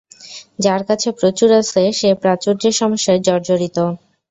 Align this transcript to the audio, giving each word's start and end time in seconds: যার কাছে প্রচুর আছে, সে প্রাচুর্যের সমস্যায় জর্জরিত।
যার 0.59 0.81
কাছে 0.89 1.07
প্রচুর 1.19 1.49
আছে, 1.61 1.81
সে 1.99 2.09
প্রাচুর্যের 2.21 2.75
সমস্যায় 2.81 3.19
জর্জরিত। 3.27 3.77